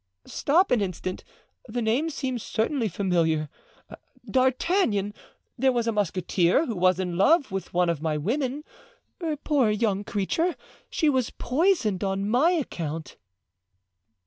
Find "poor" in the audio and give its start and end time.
9.43-9.69